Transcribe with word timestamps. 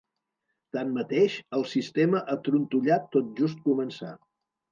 Tanmateix, 0.75 1.35
el 1.57 1.65
sistema 1.73 2.23
ha 2.35 2.39
trontollat 2.49 3.07
tot 3.17 3.31
just 3.43 3.61
començar. 3.69 4.13